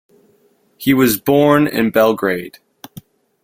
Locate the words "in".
1.67-1.91